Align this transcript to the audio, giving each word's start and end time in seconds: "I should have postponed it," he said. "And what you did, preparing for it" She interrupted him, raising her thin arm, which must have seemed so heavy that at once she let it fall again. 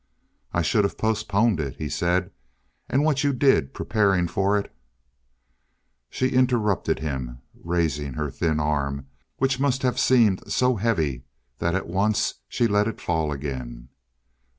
"I 0.51 0.63
should 0.63 0.83
have 0.83 0.97
postponed 0.97 1.59
it," 1.59 1.75
he 1.75 1.87
said. 1.87 2.31
"And 2.89 3.03
what 3.03 3.23
you 3.23 3.31
did, 3.33 3.71
preparing 3.71 4.27
for 4.27 4.57
it" 4.57 4.73
She 6.09 6.29
interrupted 6.29 6.97
him, 6.97 7.41
raising 7.53 8.13
her 8.13 8.31
thin 8.31 8.59
arm, 8.59 9.05
which 9.37 9.59
must 9.59 9.83
have 9.83 9.99
seemed 9.99 10.51
so 10.51 10.77
heavy 10.77 11.25
that 11.59 11.75
at 11.75 11.85
once 11.87 12.33
she 12.47 12.65
let 12.65 12.87
it 12.87 12.99
fall 12.99 13.31
again. 13.31 13.89